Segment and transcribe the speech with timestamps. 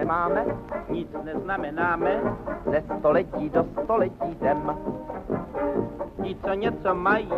[0.00, 0.46] nemáme,
[0.88, 2.22] nic neznamenáme,
[2.70, 4.76] ze století do století jdem.
[6.22, 7.28] Ti, co něco mají,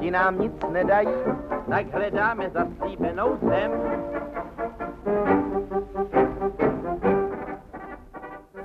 [0.00, 1.08] ti nám nic nedají,
[1.70, 3.70] tak hledáme zaslíbenou zem.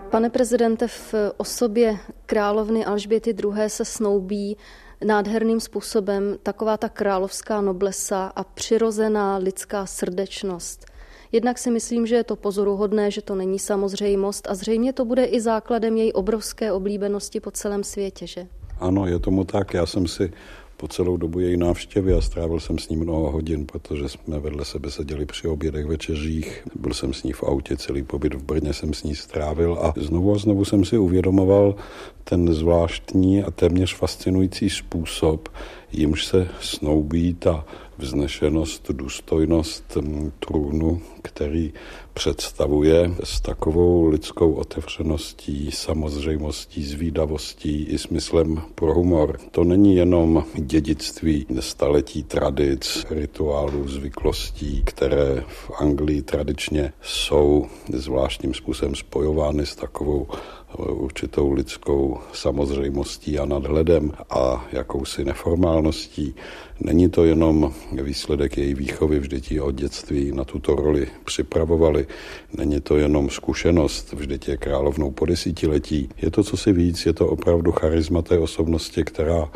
[0.09, 3.69] Pane prezidente, v osobě královny Alžběty II.
[3.69, 4.57] se snoubí
[5.05, 10.92] nádherným způsobem taková ta královská noblesa a přirozená lidská srdečnost.
[11.33, 15.25] Jednak si myslím, že je to pozoruhodné, že to není samozřejmost a zřejmě to bude
[15.25, 18.47] i základem její obrovské oblíbenosti po celém světě, že?
[18.79, 19.73] Ano, je tomu tak.
[19.73, 20.31] Já jsem si
[20.77, 24.65] po celou dobu její návštěvy a strávil jsem s ní mnoho hodin, protože jsme vedle
[24.65, 26.63] sebe seděli při obědech, večeřích.
[26.75, 29.93] Byl jsem s ní v autě, celý pobyt v Brně jsem s ní strávil a
[29.97, 31.75] znovu a znovu jsem si uvědomoval
[32.23, 35.49] ten zvláštní a téměř fascinující způsob,
[35.91, 37.65] jimž se snoubí ta
[38.03, 39.97] vznešenost, důstojnost
[40.39, 41.73] trůnu, který
[42.13, 49.39] představuje s takovou lidskou otevřeností, samozřejmostí, zvídavostí i smyslem pro humor.
[49.51, 58.95] To není jenom dědictví staletí tradic, rituálů, zvyklostí, které v Anglii tradičně jsou zvláštním způsobem
[58.95, 60.27] spojovány s takovou
[60.77, 66.35] určitou lidskou samozřejmostí a nadhledem a jakousi neformálností.
[66.79, 72.02] Není to jenom výsledek její výchovy, vždyť ji od dětství na tuto roli připravovali.
[72.57, 76.09] Není to jenom zkušenost, vždyť je královnou po desítiletí.
[76.21, 79.51] Je to co si víc, je to opravdu charisma té osobnosti, která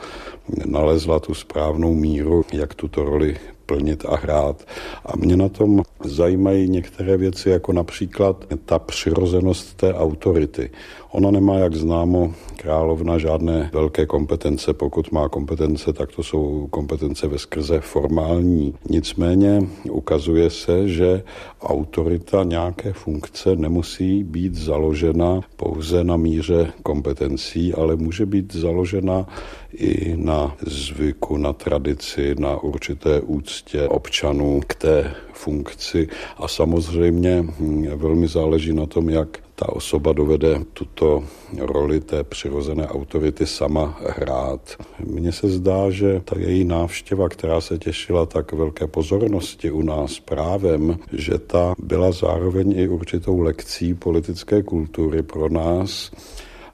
[0.65, 4.63] nalezla tu správnou míru, jak tuto roli plnit a hrát.
[5.05, 10.69] A mě na tom zajímají některé věci, jako například ta přirozenost té autority.
[11.11, 14.73] Ona nemá, jak známo, královna žádné velké kompetence.
[14.73, 18.73] Pokud má kompetence, tak to jsou kompetence ve skrze formální.
[18.89, 21.23] Nicméně ukazuje se, že
[21.61, 29.27] autorita nějaké funkce nemusí být založena pouze na míře kompetencí, ale může být založena
[29.73, 33.56] i na zvyku, na tradici, na určité úctě
[33.87, 36.07] občanů k té funkci
[36.37, 41.23] a samozřejmě hm, velmi záleží na tom, jak ta osoba dovede tuto
[41.57, 44.75] roli té přirozené autority sama hrát.
[45.05, 50.19] Mně se zdá, že ta její návštěva, která se těšila tak velké pozornosti u nás
[50.19, 56.11] právem, že ta byla zároveň i určitou lekcí politické kultury pro nás.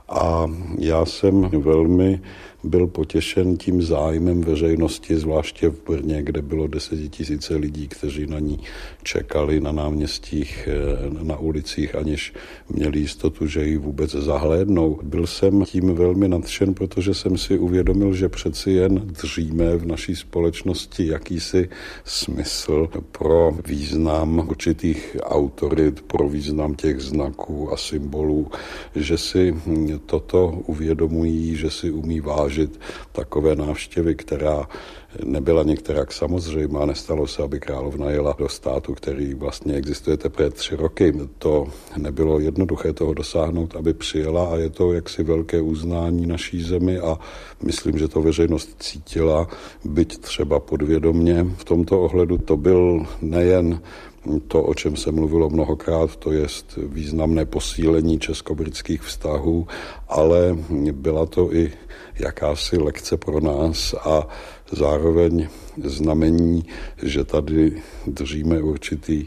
[0.09, 2.21] A já jsem velmi
[2.63, 8.59] byl potěšen tím zájmem veřejnosti, zvláště v Brně, kde bylo desetitisíce lidí, kteří na ní
[9.03, 12.33] čekali na náměstích, eh, na ulicích, aniž
[12.69, 14.99] měli jistotu, že ji vůbec zahlédnou.
[15.03, 20.15] Byl jsem tím velmi nadšen, protože jsem si uvědomil, že přeci jen dříme v naší
[20.15, 21.69] společnosti jakýsi
[22.05, 28.47] smysl pro význam určitých autorit, pro význam těch znaků a symbolů,
[28.95, 29.55] že si
[30.05, 32.79] toto uvědomují, že si umí vážit zvážit
[33.11, 34.67] takové návštěvy, která
[35.23, 36.85] nebyla některak samozřejmá.
[36.85, 41.13] Nestalo se, aby královna jela do státu, který vlastně existuje teprve tři roky.
[41.37, 41.65] To
[41.97, 47.17] nebylo jednoduché toho dosáhnout, aby přijela a je to jaksi velké uznání naší zemi a
[47.63, 49.47] myslím, že to veřejnost cítila,
[49.85, 51.45] byť třeba podvědomně.
[51.57, 53.81] V tomto ohledu to byl nejen
[54.47, 56.47] to, o čem se mluvilo mnohokrát, to je
[56.77, 59.67] významné posílení česko-britských vztahů,
[60.07, 60.57] ale
[60.91, 61.73] byla to i
[62.19, 64.27] jakási lekce pro nás a
[64.71, 65.47] zároveň
[65.83, 66.65] znamení,
[67.03, 69.25] že tady držíme určitý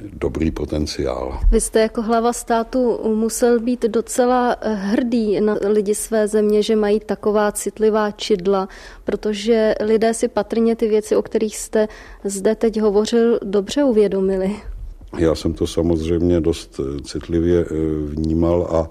[0.00, 1.40] dobrý potenciál.
[1.50, 7.00] Vy jste jako hlava státu musel být docela hrdý na lidi své země, že mají
[7.00, 8.68] taková citlivá čidla,
[9.04, 11.88] protože lidé si patrně ty věci, o kterých jste
[12.24, 14.56] zde teď hovořil, dobře uvědomili.
[15.18, 17.74] Já jsem to samozřejmě dost citlivě eh,
[18.08, 18.90] vnímal a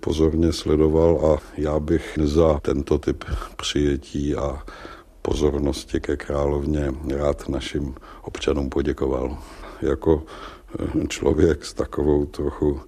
[0.00, 3.24] pozorně sledoval a já bych za tento typ
[3.56, 4.62] přijetí a
[5.22, 9.38] pozornosti ke královně rád našim občanům poděkoval.
[9.82, 10.22] Jako
[11.08, 12.80] člověk s takovou trochu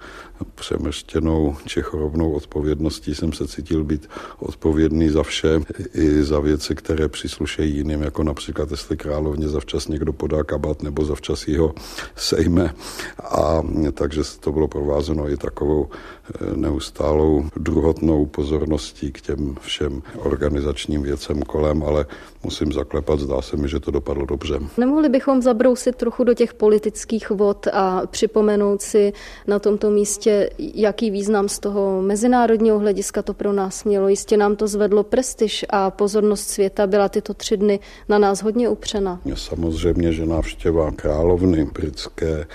[0.55, 4.09] přemeštěnou či chorobnou odpovědností jsem se cítil být
[4.39, 5.61] odpovědný za vše,
[5.95, 11.05] i za věci, které příslušejí jiným, jako například jestli královně zavčas někdo podá kabát nebo
[11.05, 11.75] zavčas ho
[12.17, 12.75] sejme.
[13.23, 21.03] A takže to bylo provázeno i takovou eh, neustálou druhotnou pozorností k těm všem organizačním
[21.03, 22.07] věcem kolem, ale
[22.45, 24.61] musím zaklepat, zdá se mi, že to dopadlo dobře.
[24.79, 29.13] Nemohli bychom zabrousit trochu do těch politických vod a připomenout si
[29.47, 34.09] na tomto místě jaký význam z toho mezinárodního hlediska to pro nás mělo.
[34.09, 38.69] Jistě nám to zvedlo prestiž a pozornost světa byla tyto tři dny na nás hodně
[38.69, 39.21] upřena.
[39.35, 42.47] Samozřejmě, že návštěva královny britské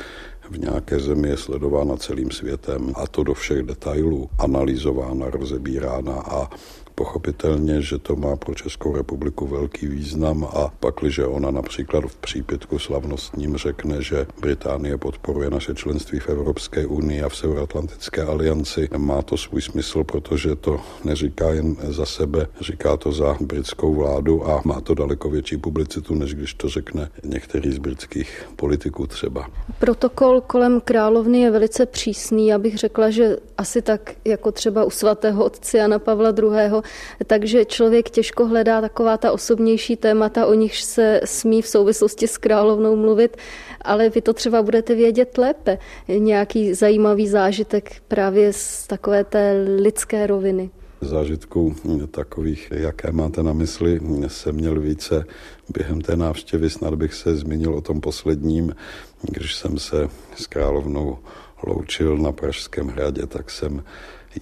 [0.50, 6.50] v nějaké zemi je sledována celým světem a to do všech detailů, analyzována, rozebírána a
[7.00, 12.80] pochopitelně, že to má pro Českou republiku velký význam a pakliže ona například v přípětku
[12.80, 19.22] slavnostním řekne, že Británie podporuje naše členství v Evropské unii a v Severoatlantické alianci, má
[19.22, 24.62] to svůj smysl, protože to neříká jen za sebe, říká to za britskou vládu a
[24.66, 29.48] má to daleko větší publicitu, než když to řekne některý z britských politiků třeba.
[29.80, 35.46] Protokol kolem královny je velice přísný, abych řekla, že asi tak jako třeba u svatého
[35.46, 36.89] otce Jana Pavla II
[37.28, 42.38] takže člověk těžko hledá taková ta osobnější témata, o nichž se smí v souvislosti s
[42.38, 43.38] královnou mluvit,
[43.82, 45.78] ale vy to třeba budete vědět lépe.
[46.08, 50.70] Nějaký zajímavý zážitek právě z takové té lidské roviny
[51.02, 51.76] zážitků
[52.12, 55.26] takových, jaké máte na mysli, jsem měl více
[55.70, 56.70] během té návštěvy.
[56.70, 58.76] Snad bych se zmínil o tom posledním,
[59.22, 61.18] když jsem se s královnou
[61.64, 63.84] loučil na Pražském hradě, tak jsem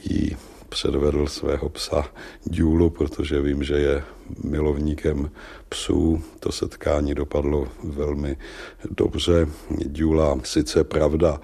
[0.09, 0.37] jí
[0.69, 2.05] předvedl svého psa
[2.45, 4.03] Důlu, protože vím, že je
[4.43, 5.31] milovníkem
[5.69, 6.23] psů.
[6.39, 8.37] To setkání dopadlo velmi
[8.91, 9.47] dobře.
[9.85, 11.41] Důla sice pravda,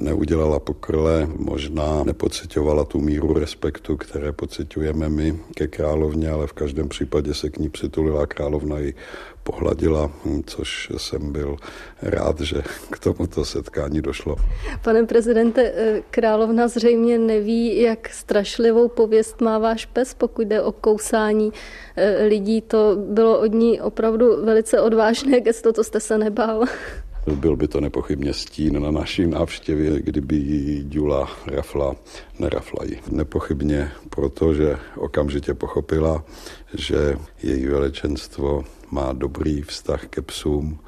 [0.00, 6.88] neudělala pokrle, možná nepocitovala tu míru respektu, které pocitujeme my ke královně, ale v každém
[6.88, 8.94] případě se k ní přitulila královna i
[9.42, 10.10] pohladila,
[10.46, 11.56] což jsem byl
[12.02, 14.36] rád, že k tomuto setkání došlo.
[14.84, 20.72] Pane prezidente, eh, královna zřejmě neví, jak strašlivou pověst má váš pes, pokud jde o
[20.72, 21.52] kousání
[21.96, 22.60] eh, lidí.
[22.60, 26.64] To bylo od ní opravdu velice odvážné gesto, to jste se nebál.
[27.26, 31.96] Byl by to nepochybně stín na naší návštěvě, kdyby jí Dula rafla,
[32.38, 33.00] nerafla ji.
[33.10, 36.24] Nepochybně, protože okamžitě pochopila,
[36.74, 40.78] že její velečenstvo má dobrý vztah ke psům,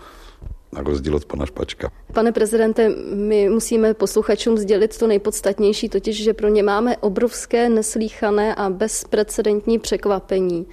[0.72, 1.90] na rozdíl od pana Špačka.
[2.12, 8.54] Pane prezidente, my musíme posluchačům sdělit to nejpodstatnější, totiž, že pro ně máme obrovské, neslíchané
[8.54, 10.66] a bezprecedentní překvapení.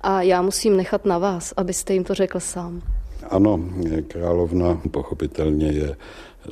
[0.00, 2.95] A já musím nechat na vás, abyste jim to řekl sám.
[3.30, 3.60] Ano,
[4.08, 5.96] královna pochopitelně je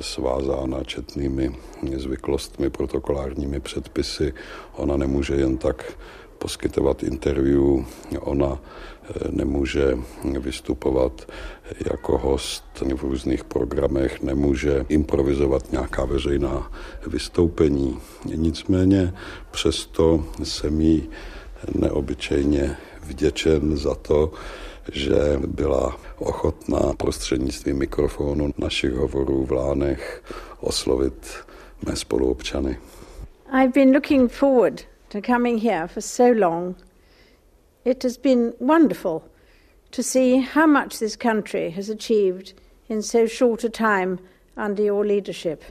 [0.01, 1.57] svázána četnými
[1.97, 4.33] zvyklostmi, protokolárními předpisy.
[4.77, 5.93] Ona nemůže jen tak
[6.39, 7.85] poskytovat interview,
[8.21, 11.33] ona eh, nemůže vystupovat
[11.93, 16.73] jako host v různých programech, nemůže improvizovat nějaká veřejná
[17.07, 17.99] vystoupení.
[18.35, 19.15] Nicméně
[19.51, 21.09] přesto jsem jí
[21.75, 24.33] neobyčejně vděčen za to,
[24.93, 25.15] že
[25.47, 30.23] byla ochotná prostřednictvím mikrofonu našich hovorů v Lánech
[30.61, 31.35] oslovit
[31.87, 32.79] mé spoluobčany.
[33.53, 36.77] I've been looking forward to coming here for so long.
[37.85, 39.23] It has been wonderful
[39.91, 42.55] to see how much this country has achieved
[42.89, 44.19] in so short a time
[44.57, 45.63] under your leadership.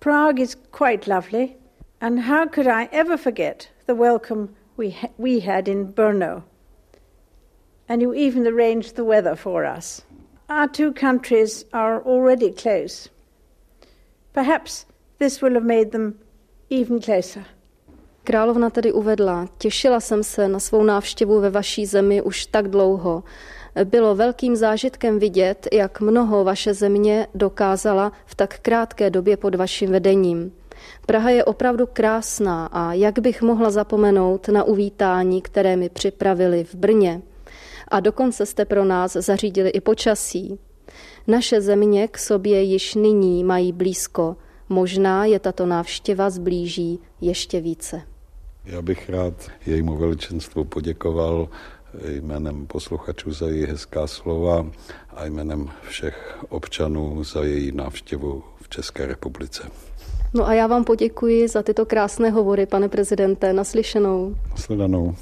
[0.00, 1.56] Prague is quite lovely,
[2.00, 6.42] and how could I ever forget the welcome we, ha- we had in Brno?
[7.88, 10.02] And you even arranged the weather for us.
[10.48, 13.08] Our two countries are already close.
[14.32, 14.86] Perhaps
[15.18, 16.14] this will have made them
[16.70, 17.44] even closer.
[18.24, 23.22] Královna tedy uvedla, těšila jsem se na svou návštěvu ve vaší zemi už tak dlouho.
[23.84, 29.90] Bylo velkým zážitkem vidět, jak mnoho vaše země dokázala v tak krátké době pod vaším
[29.90, 30.52] vedením.
[31.06, 36.74] Praha je opravdu krásná a jak bych mohla zapomenout na uvítání, které mi připravili v
[36.74, 37.22] Brně
[37.88, 40.58] a dokonce jste pro nás zařídili i počasí.
[41.26, 44.36] Naše země k sobě již nyní mají blízko.
[44.68, 48.02] Možná je tato návštěva zblíží ještě více.
[48.64, 49.34] Já bych rád
[49.66, 51.48] jejímu veličenstvu poděkoval
[52.08, 54.66] jménem posluchačů za její hezká slova
[55.10, 59.62] a jménem všech občanů za její návštěvu v České republice.
[60.34, 63.52] No a já vám poděkuji za tyto krásné hovory, pane prezidente.
[63.52, 64.34] Naslyšenou.
[64.50, 65.14] Nasledanou.